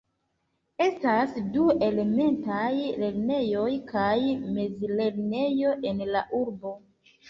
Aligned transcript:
Estas 0.85 1.35
du 1.57 1.65
elementaj 1.89 2.71
lernejoj 3.05 3.69
kaj 3.95 4.11
mezlernejo 4.59 5.81
en 5.95 6.07
la 6.15 6.31
urbo. 6.45 6.79